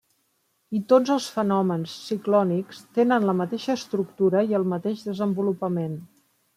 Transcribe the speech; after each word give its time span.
I 0.79 0.79
tots 0.93 1.11
els 1.15 1.27
fenòmens 1.35 1.93
ciclònics 2.07 2.81
tenen 3.01 3.31
la 3.31 3.39
mateixa 3.45 3.79
estructura 3.83 4.45
i 4.53 4.61
el 4.63 4.71
mateix 4.77 5.09
desenvolupament. 5.15 5.99